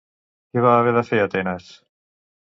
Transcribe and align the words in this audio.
Què 0.55 0.61
va 0.65 0.71
haver 0.77 0.93
de 0.95 1.03
fer 1.09 1.19
Atenes? 1.25 1.67